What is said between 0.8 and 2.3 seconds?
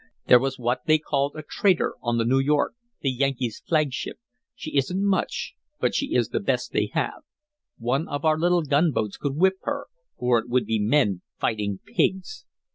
they called a traitor on the